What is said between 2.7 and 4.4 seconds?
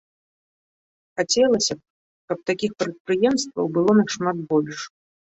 прадпрыемстваў было нашмат